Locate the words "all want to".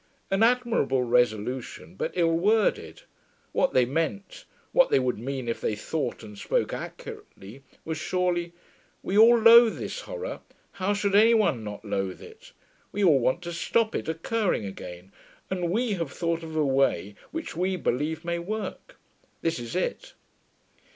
13.03-13.53